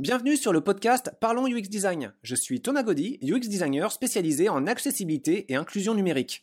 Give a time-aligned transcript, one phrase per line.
[0.00, 2.14] Bienvenue sur le podcast Parlons UX Design.
[2.22, 6.42] Je suis Thomas UX designer spécialisé en accessibilité et inclusion numérique.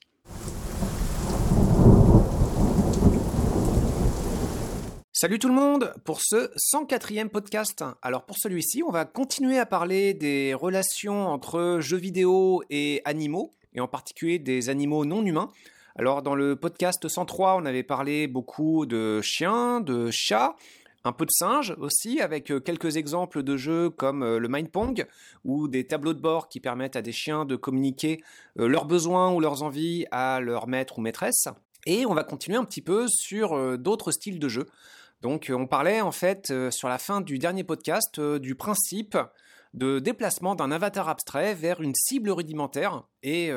[5.12, 7.84] Salut tout le monde pour ce 104e podcast.
[8.04, 13.56] Alors pour celui-ci, on va continuer à parler des relations entre jeux vidéo et animaux,
[13.74, 15.50] et en particulier des animaux non humains.
[15.96, 20.56] Alors dans le podcast 103, on avait parlé beaucoup de chiens, de chats,
[21.08, 24.70] un peu de singes aussi, avec euh, quelques exemples de jeux comme euh, le Mind
[24.70, 25.08] Pong
[25.44, 28.22] ou des tableaux de bord qui permettent à des chiens de communiquer
[28.60, 31.48] euh, leurs besoins ou leurs envies à leur maître ou maîtresse.
[31.86, 34.68] Et on va continuer un petit peu sur d'autres styles de jeux.
[35.22, 39.18] Donc on parlait en fait sur la fin du dernier podcast du principe
[39.78, 43.08] de déplacement d'un avatar abstrait vers une cible rudimentaire.
[43.24, 43.52] Et,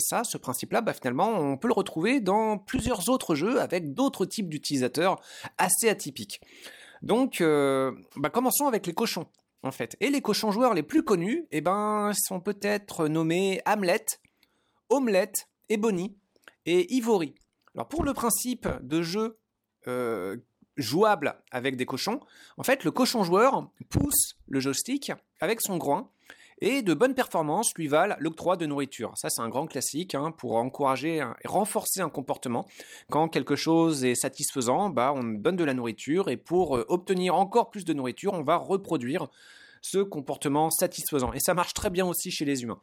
[0.00, 4.26] ça, ce principe-là, bah, finalement, on peut le retrouver dans plusieurs autres jeux avec d'autres
[4.26, 5.20] types d'utilisateurs
[5.56, 6.40] assez atypiques.
[7.02, 9.26] Donc, euh, bah, commençons avec les cochons,
[9.62, 9.96] en fait.
[10.00, 14.04] Et les cochons joueurs les plus connus, eh ben, sont peut-être nommés Hamlet,
[14.88, 16.16] Omelette, Ebony
[16.66, 17.34] et Ivory.
[17.74, 19.38] Alors, pour le principe de jeu
[19.86, 20.36] euh,
[20.76, 22.20] jouable avec des cochons,
[22.56, 26.08] en fait, le cochon joueur pousse le joystick avec son groin
[26.60, 29.12] et de bonnes performances lui valent l'octroi de nourriture.
[29.16, 32.66] Ça, c'est un grand classique hein, pour encourager et renforcer un comportement.
[33.10, 37.34] Quand quelque chose est satisfaisant, bah, on donne de la nourriture et pour euh, obtenir
[37.34, 39.28] encore plus de nourriture, on va reproduire
[39.82, 41.32] ce comportement satisfaisant.
[41.32, 42.80] Et ça marche très bien aussi chez les humains.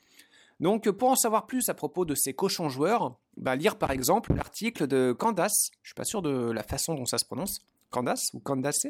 [0.59, 4.35] Donc, pour en savoir plus à propos de ces cochons joueurs, bah, lire par exemple
[4.35, 8.29] l'article de Candace, je suis pas sûr de la façon dont ça se prononce, Candace
[8.33, 8.87] ou Candace?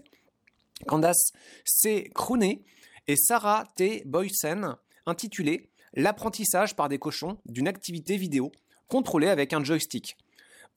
[0.88, 1.34] Candace
[1.66, 2.10] C.
[2.16, 2.64] Crooné,
[3.08, 4.04] et Sarah T.
[4.06, 8.54] Boysen, intitulé L'apprentissage par des cochons d'une activité vidéo
[8.88, 10.16] contrôlée avec un joystick,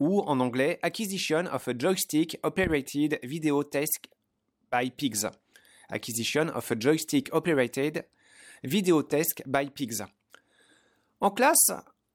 [0.00, 4.08] ou en anglais Acquisition of a Joystick Operated Video Task
[4.72, 5.28] by Pigs.
[5.88, 8.04] Acquisition of a Joystick Operated
[8.64, 10.02] Video Task by Pigs.
[11.20, 11.70] En classe,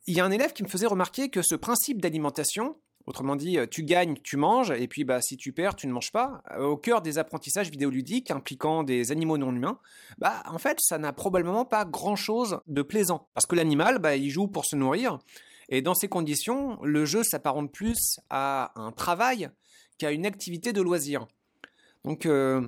[0.07, 2.75] il y a un élève qui me faisait remarquer que ce principe d'alimentation
[3.09, 5.91] Autrement dit, euh, tu gagnes, tu manges, et puis bah, si tu perds, tu ne
[5.91, 6.43] manges pas.
[6.51, 9.79] Euh, au cœur des apprentissages vidéoludiques impliquant des animaux non humains,
[10.19, 13.27] bah, en fait, ça n'a probablement pas grand-chose de plaisant.
[13.33, 15.17] Parce que l'animal, bah, il joue pour se nourrir,
[15.69, 19.49] et dans ces conditions, le jeu s'apparente plus à un travail
[19.97, 21.25] qu'à une activité de loisir.
[22.03, 22.61] Donc, euh,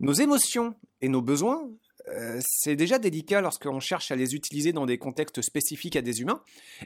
[0.00, 1.66] nos émotions et nos besoins
[2.08, 6.20] euh, c'est déjà délicat lorsqu'on cherche à les utiliser dans des contextes spécifiques à des
[6.20, 6.42] humains.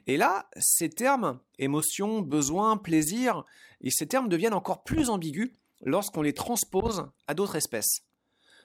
[0.07, 3.45] Et là, ces termes, émotion, besoin, plaisir,
[3.81, 5.51] et ces termes deviennent encore plus ambigus
[5.83, 8.03] lorsqu'on les transpose à d'autres espèces.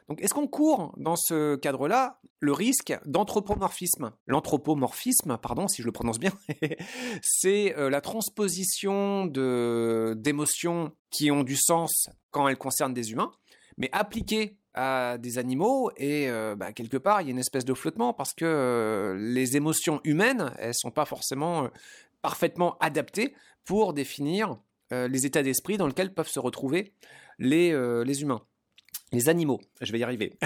[0.09, 4.11] Donc, est-ce qu'on court dans ce cadre-là le risque d'anthropomorphisme?
[4.27, 6.33] L'anthropomorphisme, pardon, si je le prononce bien,
[7.21, 13.31] c'est euh, la transposition d'émotions qui ont du sens quand elles concernent des humains,
[13.77, 17.65] mais appliquées à des animaux et euh, bah, quelque part il y a une espèce
[17.65, 21.67] de flottement parce que euh, les émotions humaines elles sont pas forcément euh,
[22.21, 23.33] parfaitement adaptées
[23.65, 24.57] pour définir
[24.91, 26.91] les états d'esprit dans lesquels peuvent se retrouver
[27.39, 27.73] les,
[28.03, 28.41] les humains
[29.13, 30.37] les animaux, je vais y arriver.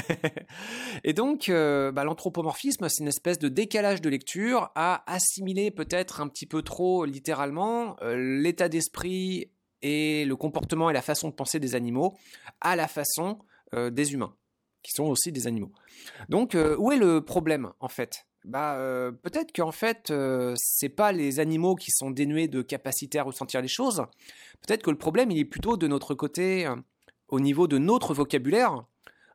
[1.04, 6.28] et donc, bah, l'anthropomorphisme, c'est une espèce de décalage de lecture à assimiler peut-être un
[6.28, 9.50] petit peu trop littéralement l'état d'esprit
[9.82, 12.16] et le comportement et la façon de penser des animaux
[12.62, 13.40] à la façon
[13.74, 14.36] euh, des humains,
[14.84, 15.72] qui sont aussi des animaux.
[16.30, 18.26] Donc, euh, où est le problème en fait?
[18.44, 20.14] Bah, euh, peut-être qu'en fait,
[20.56, 24.06] c'est pas les animaux qui sont dénués de capacité à ressentir les choses.
[24.62, 26.72] Peut-être que le problème, il est plutôt de notre côté,
[27.28, 28.86] au niveau de notre vocabulaire,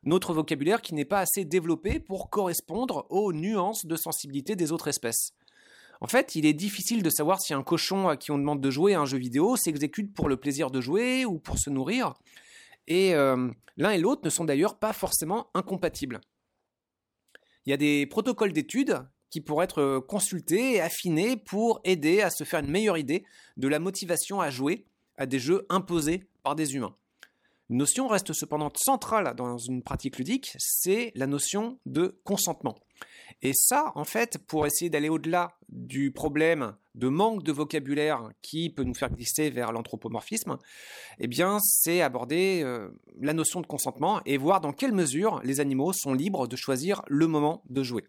[0.03, 4.87] notre vocabulaire qui n'est pas assez développé pour correspondre aux nuances de sensibilité des autres
[4.87, 5.33] espèces.
[5.99, 8.71] En fait, il est difficile de savoir si un cochon à qui on demande de
[8.71, 12.13] jouer à un jeu vidéo s'exécute pour le plaisir de jouer ou pour se nourrir.
[12.87, 16.21] Et euh, l'un et l'autre ne sont d'ailleurs pas forcément incompatibles.
[17.65, 18.99] Il y a des protocoles d'études
[19.29, 23.23] qui pourraient être euh, consultés et affinés pour aider à se faire une meilleure idée
[23.57, 24.85] de la motivation à jouer
[25.17, 26.95] à des jeux imposés par des humains.
[27.69, 32.75] Une notion reste cependant centrale dans une pratique ludique, c'est la notion de consentement.
[33.41, 38.69] Et ça, en fait, pour essayer d'aller au-delà du problème de manque de vocabulaire qui
[38.69, 40.57] peut nous faire glisser vers l'anthropomorphisme,
[41.19, 41.29] eh
[41.61, 42.89] c'est aborder euh,
[43.19, 47.01] la notion de consentement et voir dans quelle mesure les animaux sont libres de choisir
[47.07, 48.03] le moment de jouer.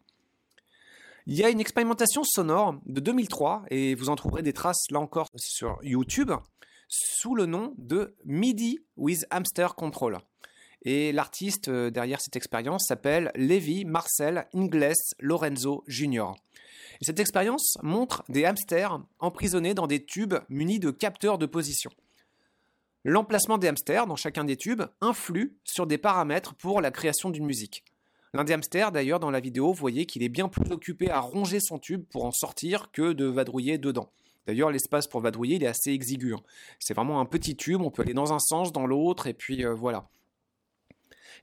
[1.27, 4.99] Il y a une expérimentation sonore de 2003, et vous en trouverez des traces là
[4.99, 6.33] encore sur YouTube,
[6.89, 10.19] sous le nom de MIDI with Hamster Control.
[10.85, 16.33] Et l'artiste euh, derrière cette expérience s'appelle Levi Marcel Ingles Lorenzo Jr.
[17.01, 21.91] Et cette expérience montre des hamsters emprisonnés dans des tubes munis de capteurs de position.
[23.05, 27.47] L'emplacement des hamsters dans chacun des tubes influe sur des paramètres pour la création d'une
[27.47, 27.85] musique.
[28.35, 31.21] L'un des hamsters, d'ailleurs, dans la vidéo, vous voyez qu'il est bien plus occupé à
[31.21, 34.11] ronger son tube pour en sortir que de vadrouiller dedans.
[34.47, 36.35] D'ailleurs, l'espace pour vadrouiller, il est assez exigu.
[36.35, 36.41] Hein.
[36.79, 39.65] C'est vraiment un petit tube, on peut aller dans un sens, dans l'autre, et puis
[39.65, 40.09] euh, voilà.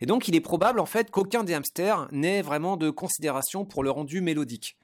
[0.01, 3.83] Et donc, il est probable, en fait, qu'aucun des hamsters n'ait vraiment de considération pour
[3.83, 4.77] le rendu mélodique.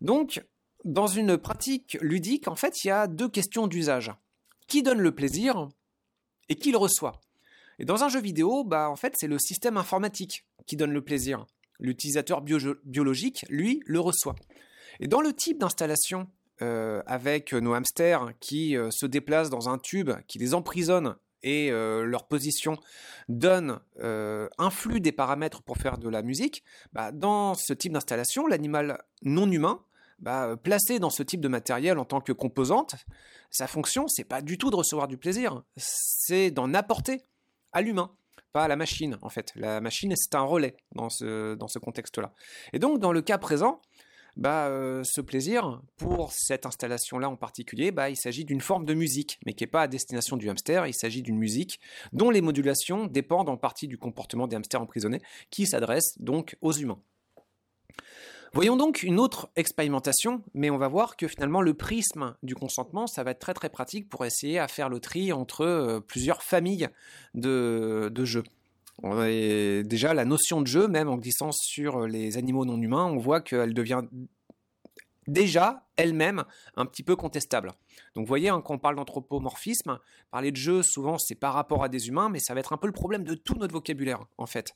[0.00, 0.44] Donc,
[0.84, 4.12] dans une pratique ludique, en fait, il y a deux questions d'usage.
[4.66, 5.68] Qui donne le plaisir
[6.48, 7.20] et qui le reçoit?
[7.78, 11.02] Et dans un jeu vidéo, bah, en fait, c'est le système informatique qui donne le
[11.02, 11.46] plaisir.
[11.80, 14.34] L'utilisateur biologique, lui, le reçoit.
[15.00, 16.28] Et dans le type d'installation
[16.60, 21.70] euh, avec nos hamsters qui euh, se déplacent dans un tube, qui les emprisonne et
[21.70, 22.78] euh, leur position
[23.28, 23.78] donne,
[24.58, 29.50] influe des paramètres pour faire de la musique, bah, dans ce type d'installation, l'animal non
[29.50, 29.82] humain,
[30.18, 32.96] bah, placé dans ce type de matériel en tant que composante,
[33.50, 37.22] sa fonction, c'est pas du tout de recevoir du plaisir, c'est d'en apporter
[37.72, 38.10] à l'humain,
[38.52, 39.52] pas à la machine en fait.
[39.54, 42.32] La machine c'est un relais dans ce, dans ce contexte-là.
[42.72, 43.80] Et donc dans le cas présent,
[44.38, 48.94] bah, euh, ce plaisir, pour cette installation-là en particulier, bah, il s'agit d'une forme de
[48.94, 51.80] musique, mais qui n'est pas à destination du hamster, il s'agit d'une musique
[52.12, 55.20] dont les modulations dépendent en partie du comportement des hamsters emprisonnés,
[55.50, 57.00] qui s'adresse donc aux humains.
[58.54, 63.06] Voyons donc une autre expérimentation, mais on va voir que finalement le prisme du consentement,
[63.06, 66.42] ça va être très très pratique pour essayer à faire le tri entre euh, plusieurs
[66.42, 66.88] familles
[67.34, 68.44] de, jeux.
[69.02, 73.40] Déjà la notion de jeu, même en glissant sur les animaux non humains, on voit
[73.40, 74.02] qu'elle devient
[75.28, 76.44] déjà elle-même
[76.76, 77.72] un petit peu contestable.
[78.14, 79.98] Donc vous voyez, hein, quand on parle d'anthropomorphisme,
[80.30, 82.76] parler de jeu, souvent c'est par rapport à des humains, mais ça va être un
[82.76, 84.74] peu le problème de tout notre vocabulaire, en fait.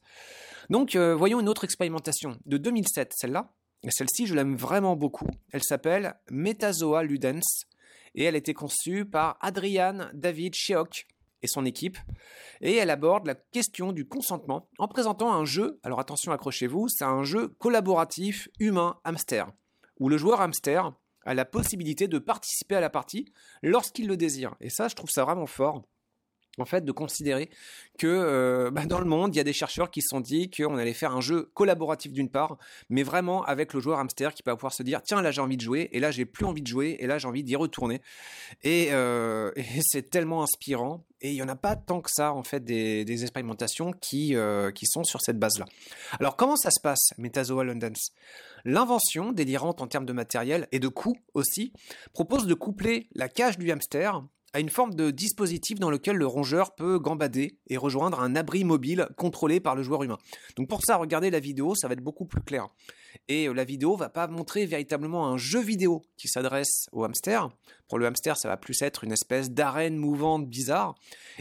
[0.70, 3.52] Donc euh, voyons une autre expérimentation de 2007, celle-là,
[3.90, 5.28] celle-ci, je l'aime vraiment beaucoup.
[5.52, 7.66] Elle s'appelle Metazoa Ludens
[8.14, 11.06] et elle a été conçue par Adrian David Sheok
[11.42, 11.98] et son équipe.
[12.60, 17.04] Et elle aborde la question du consentement en présentant un jeu, alors attention, accrochez-vous, c'est
[17.04, 19.50] un jeu collaboratif humain-hamster,
[19.98, 20.92] où le joueur hamster
[21.24, 24.54] a la possibilité de participer à la partie lorsqu'il le désire.
[24.60, 25.82] Et ça, je trouve ça vraiment fort
[26.58, 27.48] en fait, de considérer
[27.98, 30.50] que euh, bah, dans le monde, il y a des chercheurs qui se sont dit
[30.50, 32.58] qu'on allait faire un jeu collaboratif d'une part,
[32.90, 35.56] mais vraiment avec le joueur hamster qui va pouvoir se dire tiens là j'ai envie
[35.56, 38.00] de jouer et là j'ai plus envie de jouer et là j'ai envie d'y retourner
[38.62, 39.50] et, euh,
[39.82, 43.22] c'est tellement inspirant et il y en a pas tant que ça en fait des,
[43.22, 45.66] expérimentations qui euh, qui sont sur cette base là.
[46.18, 47.92] Alors comment ça se passe Metazoa Londons
[48.64, 51.72] L'invention délirante en termes de matériel et de coût aussi
[52.12, 54.22] propose de coupler la cage du hamster
[54.52, 58.64] à une forme de dispositif dans lequel le rongeur peut gambader et rejoindre un abri
[58.64, 60.18] mobile contrôlé par le joueur humain.
[60.56, 62.68] Donc pour ça, regardez la vidéo, ça va être beaucoup plus clair.
[63.28, 67.48] Et euh, la vidéo va pas montrer véritablement un jeu vidéo qui s'adresse au hamster.
[67.88, 70.94] Pour le hamster, ça va plus être une espèce d'arène mouvante bizarre.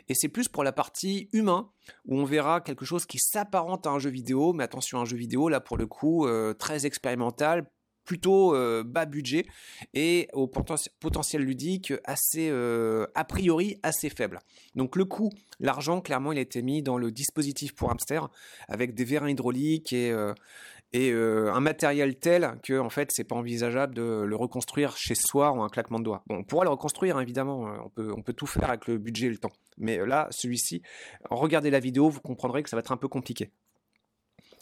[0.10, 1.70] Et c'est plus pour la partie humain,
[2.06, 5.18] où on verra quelque chose qui s'apparente à un jeu vidéo, mais attention, un jeu
[5.18, 7.70] vidéo, là pour le coup, euh, très expérimental,
[8.06, 9.46] plutôt euh, bas budget
[9.94, 14.40] et au potentiel ludique assez euh, a priori assez faible.
[14.76, 18.30] Donc le coût, l'argent clairement il a été mis dans le dispositif pour hamster
[18.68, 23.96] avec des vérins hydrauliques et euh, un matériel tel que en fait c'est pas envisageable
[23.96, 26.24] de le reconstruire chez soi en un claquement de doigts.
[26.28, 28.98] Bon, on pourra le reconstruire hein, évidemment, on peut on peut tout faire avec le
[28.98, 29.54] budget et le temps.
[29.78, 30.82] Mais là, celui-ci,
[31.30, 33.52] regardez la vidéo, vous comprendrez que ça va être un peu compliqué.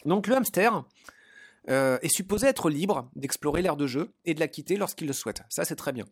[0.04, 0.84] Donc le hamster,
[1.68, 5.12] euh, est supposé être libre d'explorer l'aire de jeu et de la quitter lorsqu'il le
[5.12, 5.42] souhaite.
[5.48, 6.06] Ça, c'est très bien.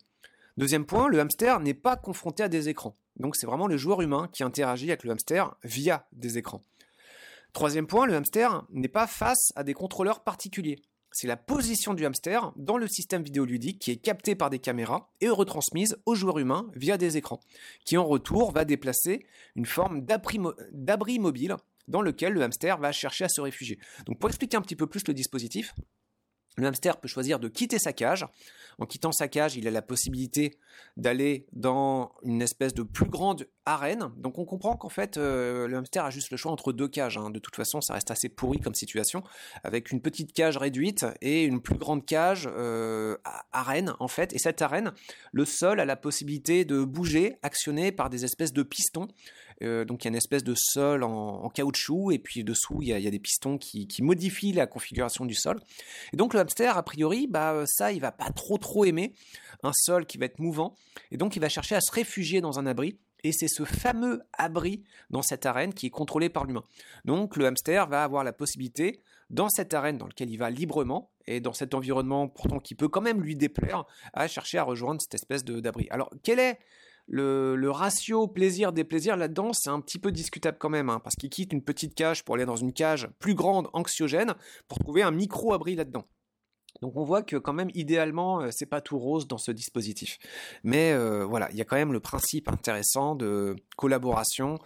[0.57, 2.97] Deuxième point, le hamster n'est pas confronté à des écrans.
[3.17, 6.63] Donc c'est vraiment le joueur humain qui interagit avec le hamster via des écrans.
[7.53, 10.81] Troisième point, le hamster n'est pas face à des contrôleurs particuliers.
[11.11, 15.09] C'est la position du hamster dans le système vidéoludique qui est captée par des caméras
[15.21, 17.39] et retransmise au joueur humain via des écrans,
[17.83, 19.25] qui en retour va déplacer
[19.55, 21.57] une forme d'abri mobile
[21.89, 23.77] dans lequel le hamster va chercher à se réfugier.
[24.05, 25.73] Donc pour expliquer un petit peu plus le dispositif,
[26.57, 28.25] le hamster peut choisir de quitter sa cage.
[28.77, 30.57] En quittant sa cage, il a la possibilité
[30.97, 34.11] d'aller dans une espèce de plus grande arène.
[34.17, 37.17] Donc on comprend qu'en fait, euh, le hamster a juste le choix entre deux cages.
[37.17, 37.29] Hein.
[37.29, 39.23] De toute façon, ça reste assez pourri comme situation,
[39.63, 43.17] avec une petite cage réduite et une plus grande cage euh,
[43.51, 44.33] arène en fait.
[44.33, 44.93] Et cette arène,
[45.31, 49.07] le sol a la possibilité de bouger, actionné par des espèces de pistons
[49.61, 52.87] euh, donc il y a une espèce de sol en, caoutchouc et puis dessous il
[52.89, 55.59] y a, des pistons qui, modifient la configuration du sol.
[56.13, 59.13] Et donc le hamster a priori bah ça il va pas trop trop aimer
[59.63, 60.75] un sol qui va être mouvant
[61.11, 62.97] et donc il va chercher à se réfugier dans un abri.
[63.23, 66.63] Et c'est ce fameux abri dans cette arène qui est contrôlé par l'humain.
[67.05, 71.11] Donc le hamster va avoir la possibilité, dans cette arène dans laquelle il va librement,
[71.27, 75.01] et dans cet environnement pourtant qui peut quand même lui déplaire, à chercher à rejoindre
[75.01, 75.87] cette espèce d'abri.
[75.91, 76.59] Alors quel est
[77.11, 81.53] le, ratio plaisir-déplaisir là-dedans, c'est un petit peu discutable quand même, hein, parce qu'il quitte
[81.53, 84.35] une petite cage pour aller dans une cage plus grande, anxiogène,
[84.67, 86.05] pour trouver un micro-abri là-dedans.
[86.81, 90.17] Donc on voit que quand même idéalement euh, c'est pas tout rose dans ce dispositif.
[90.63, 94.57] Mais euh, voilà, il y a quand même le principe intéressant de collaboration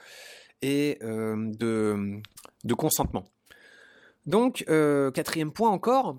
[0.61, 2.21] et euh, de,
[2.63, 3.25] de, consentement.
[4.25, 4.65] Donc
[5.13, 6.17] quatrième point encore,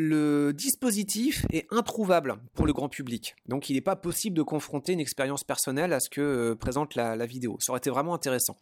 [0.00, 3.34] le dispositif est introuvable pour le grand public.
[3.46, 7.26] Donc il n'est pas possible de confronter une expérience personnelle à ce que présente la,
[7.26, 7.56] vidéo.
[7.58, 8.56] Ça aurait été vraiment intéressant.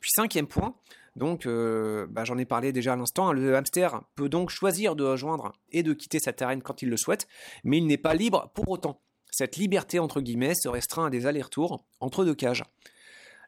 [0.00, 0.74] Puis cinquième point,
[1.14, 4.96] donc, euh, bah, j'en ai parlé déjà à l'instant, hein, le hamster peut donc choisir
[4.96, 7.28] de rejoindre et de quitter sa terraine quand il le souhaite,
[7.62, 9.00] mais il n'est pas libre pour autant.
[9.30, 12.64] Cette liberté, entre guillemets, se restreint à des allers-retours entre deux cages.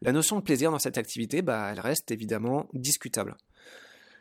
[0.00, 3.37] La notion de plaisir dans cette activité, bah, elle reste évidemment discutable.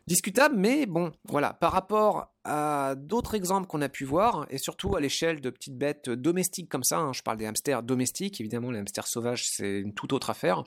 [0.08, 4.96] Discutable, mais bon, voilà, par rapport à d'autres exemples qu'on a pu voir, et surtout
[4.96, 8.72] à l'échelle de petites bêtes domestiques comme ça, hein, je parle des hamsters domestiques, évidemment
[8.72, 10.64] les hamsters sauvages c'est une toute autre affaire,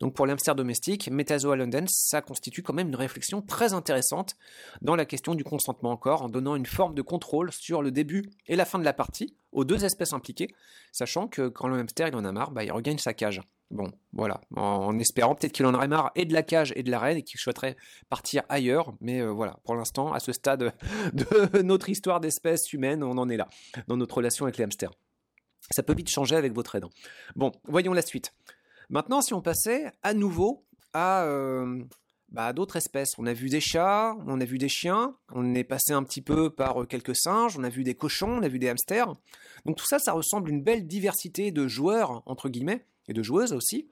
[0.00, 4.36] donc pour les hamsters domestiques, Metazoa londens, ça constitue quand même une réflexion très intéressante
[4.80, 8.30] dans la question du consentement encore, en donnant une forme de contrôle sur le début
[8.46, 10.54] et la fin de la partie aux deux espèces impliquées,
[10.92, 13.42] sachant que quand le hamster il en a marre, bah, il regagne sa cage.
[13.70, 16.90] Bon, voilà, en, espérant peut-être qu'il en aurait marre et de la cage et de
[16.90, 17.76] la reine et qu'il souhaiterait
[18.08, 18.94] partir ailleurs.
[19.00, 20.72] Mais euh, voilà, pour l'instant, à ce stade
[21.12, 23.48] de notre histoire d'espèce humaine, on en est là,
[23.86, 24.92] dans notre relation avec les hamsters.
[25.70, 26.88] Ça peut vite changer avec votre aidant.
[27.36, 28.32] Bon, voyons la suite.
[28.88, 31.84] Maintenant, si on passait à nouveau à, euh,
[32.30, 35.64] bah, d'autres espèces, on a vu des chats, on a vu des chiens, on est
[35.64, 38.48] passé un petit peu par euh, quelques singes, on a vu des cochons, on a
[38.48, 39.12] vu des hamsters.
[39.66, 43.22] Donc tout ça, ça ressemble à une belle diversité de joueurs, entre guillemets, et de
[43.22, 43.88] joueuses aussi,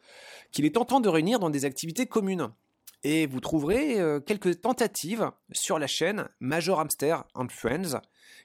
[0.52, 2.50] qu'il est tentant de réunir dans des activités communes.
[3.02, 8.00] Et vous trouverez euh, quelques tentatives sur la chaîne Major Hamster and Friends,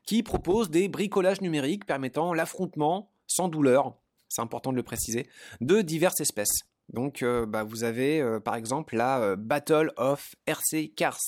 [0.05, 3.95] qui propose des bricolages numériques permettant l'affrontement sans douleur,
[4.27, 5.27] c'est important de le préciser,
[5.61, 6.63] de diverses espèces.
[6.89, 11.19] Donc euh, bah, vous avez euh, par exemple la Battle of RC Cars,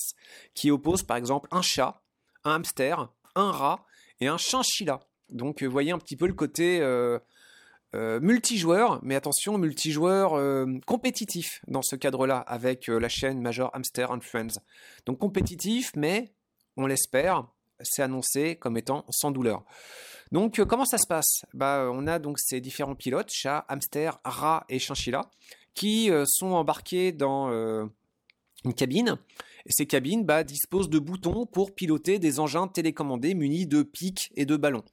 [0.54, 2.02] qui oppose par exemple un chat,
[2.44, 3.84] un hamster, un rat
[4.20, 5.00] et un chinchilla.
[5.30, 6.80] Donc vous voyez un petit peu le côté
[7.94, 13.70] euh, multijoueur, mais attention, multijoueur euh, compétitif dans ce cadre-là, avec euh, la chaîne Major
[13.72, 14.58] Hamster and Friends.
[15.06, 16.32] Donc compétitif, mais
[16.76, 17.46] on l'espère,
[17.80, 19.64] c'est annoncé comme étant sans douleur.
[20.32, 21.44] Donc comment ça se passe?
[21.52, 25.30] Bah, On a donc ces différents pilotes, chat, hamster, rat et chinchilla,
[25.74, 27.50] qui sont embarqués dans
[28.64, 29.18] une cabine.
[29.68, 34.46] Ces cabines bah, disposent de boutons pour piloter des engins télécommandés munis de pics et
[34.46, 34.84] de ballons.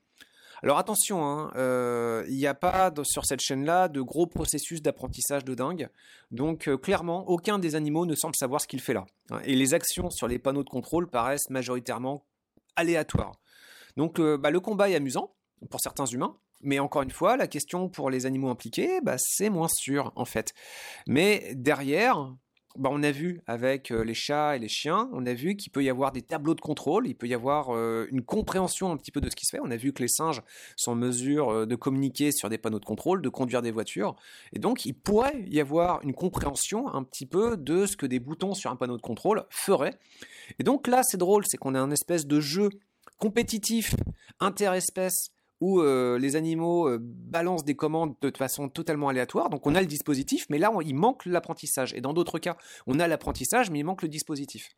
[0.63, 5.43] Alors attention, hein, euh, il n'y a pas sur cette chaîne-là de gros processus d'apprentissage
[5.43, 5.89] de dingue.
[6.29, 9.05] Donc euh, clairement, aucun des animaux ne semble savoir ce qu'il fait là.
[9.31, 9.39] Hein.
[9.45, 12.25] Et les actions sur les panneaux de contrôle paraissent majoritairement
[12.75, 13.33] aléatoires.
[13.97, 15.33] Donc euh, bah, le combat est amusant
[15.69, 16.37] pour certains humains.
[16.63, 20.25] Mais encore une fois, la question pour les animaux impliqués, bah, c'est moins sûr en
[20.25, 20.53] fait.
[21.07, 22.35] Mais derrière,
[22.77, 25.71] bah, on a vu avec euh, les chats et les chiens, on a vu qu'il
[25.71, 28.97] peut y avoir des tableaux de contrôle, il peut y avoir euh, une compréhension un
[28.97, 29.61] petit peu de ce qui se fait.
[29.61, 30.41] On a vu que les singes
[30.75, 34.15] sont en mesure euh, de communiquer sur des panneaux de contrôle, de conduire des voitures.
[34.53, 38.19] Et donc, il pourrait y avoir une compréhension un petit peu de ce que des
[38.19, 39.97] boutons sur un panneau de contrôle feraient.
[40.59, 42.69] Et donc là, c'est drôle, c'est qu'on a un espèce de jeu
[43.17, 43.95] compétitif,
[44.39, 49.49] interespèce, où euh, les animaux euh, balancent des commandes de façon totalement aléatoire.
[49.49, 51.93] Donc on a le dispositif, mais là il manque l'apprentissage.
[51.93, 54.71] Et dans d'autres cas, on a l'apprentissage, mais il manque le dispositif.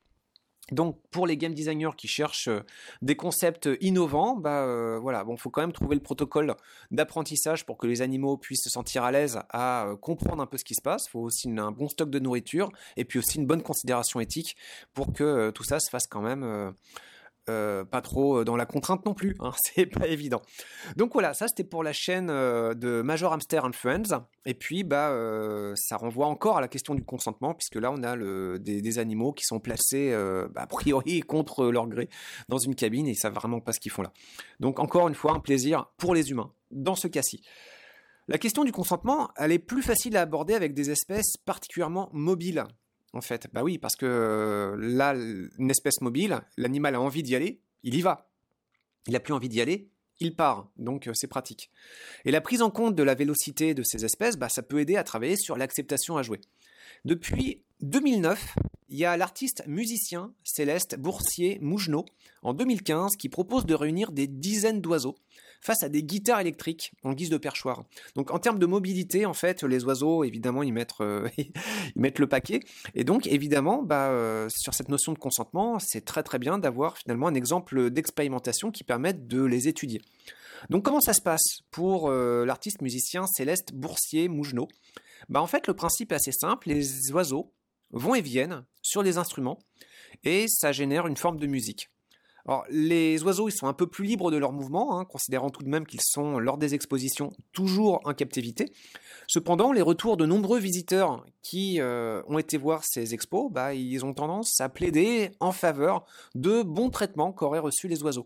[0.71, 2.61] Donc pour les game designers qui cherchent euh,
[3.01, 6.55] des concepts innovants, bah voilà, bon, faut quand même trouver le protocole
[6.91, 10.65] d'apprentissage pour que les animaux puissent se sentir à l'aise à comprendre un peu ce
[10.65, 11.07] qui se passe.
[11.09, 14.57] Faut aussi un bon stock de nourriture et puis aussi une bonne considération éthique
[14.93, 16.73] pour que tout ça se fasse quand même
[17.49, 20.41] euh, pas trop euh, dans la contrainte non plus, hein, c'est pas évident.
[20.95, 24.25] Donc voilà, ça c'était pour la chaîne euh, de Major Hamster Friends.
[24.45, 25.13] Et puis bah
[25.75, 29.33] ça renvoie encore à la question du consentement, puisque là on a le, des, animaux
[29.33, 30.13] qui sont placés
[30.53, 32.09] bah, a priori contre leur gré
[32.49, 34.11] dans une cabine et ils savent vraiment pas ce qu'ils font là.
[34.59, 37.41] Donc encore une fois un plaisir pour les humains dans ce cas-ci.
[38.29, 42.63] La question du consentement, elle est plus facile à aborder avec des espèces particulièrement mobiles,
[43.13, 43.47] en fait.
[43.53, 47.95] Bah oui, parce que euh, là, une espèce mobile, l'animal a envie d'y aller, il
[47.95, 48.29] y va.
[49.07, 49.89] Il n'a plus envie d'y aller,
[50.19, 50.69] il part.
[50.77, 51.71] Donc euh, c'est pratique.
[52.25, 54.95] Et la prise en compte de la vélocité de ces espèces, bah, ça peut aider
[54.95, 56.41] à travailler sur l'acceptation à jouer.
[57.05, 58.55] Depuis 2009,
[58.89, 62.05] il y a l'artiste musicien Céleste Boursier Mougenot
[62.41, 65.15] en 2015 qui propose de réunir des dizaines d'oiseaux
[65.63, 67.83] face à des guitares électriques en guise de perchoir.
[68.15, 71.27] Donc en termes de mobilité, en fait, les oiseaux, évidemment, ils mettent, euh,
[71.95, 72.59] le paquet.
[72.95, 76.97] Et donc, évidemment, bah, euh, sur cette notion de consentement, c'est très très bien d'avoir
[76.97, 80.01] finalement un exemple d'expérimentation qui permette de les étudier.
[80.69, 84.67] Donc comment ça se passe pour euh, l'artiste musicien Céleste Boursier-Mougenot?
[85.29, 86.69] Bah, En fait, le principe est assez simple.
[86.69, 87.53] Les oiseaux
[87.91, 89.59] vont et viennent sur les instruments
[90.23, 91.89] et ça génère une forme de musique.
[92.69, 95.69] Les oiseaux, ils sont un peu plus libres de leur mouvement, hein, considérant tout de
[95.69, 98.71] même qu'ils sont, lors des expositions, toujours en captivité.
[99.27, 104.03] Cependant, les retours de nombreux visiteurs qui euh, ont été voir ces expos, bah, ils
[104.03, 108.25] ont tendance à plaider en faveur de bons traitements qu'auraient reçus les oiseaux.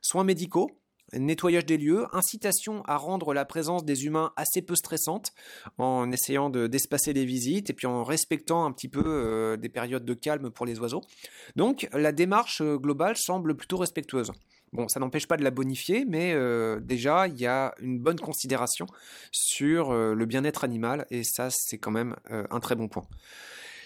[0.00, 0.70] Soins médicaux,
[1.12, 5.32] nettoyage des lieux, incitation à rendre la présence des humains assez peu stressante
[5.78, 10.04] en essayant d'espacer les visites et puis en respectant un petit peu euh, des périodes
[10.04, 11.02] de calme pour les oiseaux.
[11.54, 14.32] Donc la démarche euh, globale semble plutôt respectueuse.
[14.72, 18.18] Bon, ça n'empêche pas de la bonifier, mais euh, déjà, il y a une bonne
[18.18, 18.86] considération
[19.30, 23.06] sur le bien-être animal, et ça, c'est quand même un très bon point.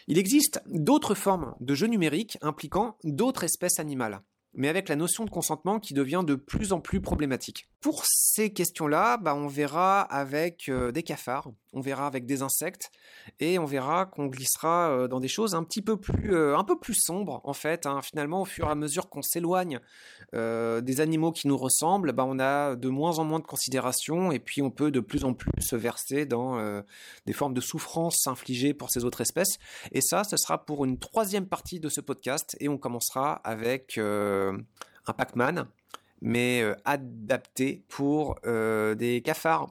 [0.08, 4.22] Il existe d'autres formes de jeux numériques impliquant d'autres espèces animales
[4.54, 7.68] mais avec la notion de consentement qui devient de plus en plus problématique.
[7.80, 12.90] Pour ces questions-là, bah, on verra avec euh, des cafards, on verra avec des insectes,
[13.38, 16.64] et on verra qu'on glissera euh, dans des choses un petit peu plus, euh, un
[16.64, 17.86] peu plus sombres en fait.
[17.86, 18.00] Hein.
[18.02, 19.80] Finalement, au fur et à mesure qu'on s'éloigne
[20.32, 24.38] des animaux qui nous ressemblent, bah, on a de moins en moins de considération, et
[24.38, 26.82] puis on peut de plus en plus se verser dans
[27.26, 29.58] des formes de souffrance infligées pour ces autres espèces.
[29.92, 33.98] Et ça, ce sera pour une troisième partie de ce podcast, et on commencera avec
[33.98, 35.66] un Pac-Man
[36.20, 39.68] mais euh, adapté pour euh, des cafards.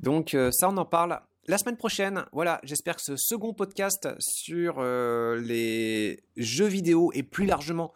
[0.00, 2.24] Donc euh, ça, on en parle la semaine prochaine.
[2.32, 7.92] Voilà, j'espère que ce second podcast sur les jeux vidéo et plus largement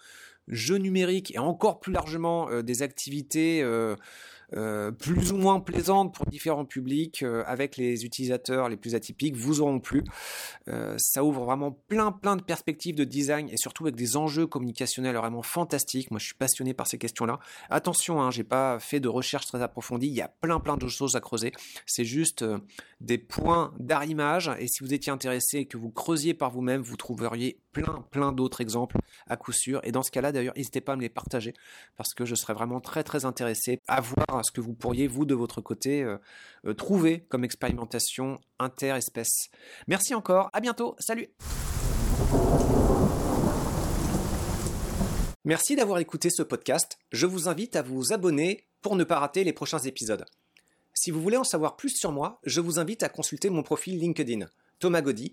[0.48, 3.62] jeux numériques et encore plus largement des activités
[4.56, 9.36] euh, plus ou moins plaisante pour différents publics euh, avec les utilisateurs les plus atypiques
[9.36, 10.04] vous auront plu.
[10.68, 14.46] Euh, ça ouvre vraiment plein plein de perspectives de design et surtout avec des enjeux
[14.46, 16.10] communicationnels vraiment fantastiques.
[16.10, 17.40] Moi je suis passionné par ces questions-là.
[17.70, 20.86] Attention, hein, j'ai pas fait de recherche très approfondie, il y a plein plein de
[20.88, 21.52] choses à creuser.
[21.86, 22.44] C'est juste
[23.00, 26.96] des points d'arrimage et si vous étiez intéressé et que vous creusiez par vous-même, vous
[26.96, 29.80] trouveriez plein plein d'autres exemples à coup sûr.
[29.84, 31.52] Et dans ce cas-là d'ailleurs, n'hésitez pas à me les partager
[31.96, 35.26] parce que je serais vraiment très très intéressé à voir ce que vous pourriez, vous,
[35.26, 36.16] de votre côté, euh,
[36.66, 39.50] euh, trouver comme expérimentation interespèce.
[39.88, 41.28] Merci encore, à bientôt, salut
[45.46, 46.98] Merci d'avoir écouté ce podcast.
[47.12, 50.24] Je vous invite à vous abonner pour ne pas rater les prochains épisodes.
[50.94, 53.98] Si vous voulez en savoir plus sur moi, je vous invite à consulter mon profil
[53.98, 54.46] LinkedIn,
[54.78, 55.32] Thomas Gaudy,